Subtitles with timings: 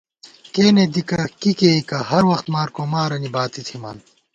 [0.53, 3.97] کېنے دِکہ کی کېئیکہ، ہر وخت مارکومارَنی باتی تھِمان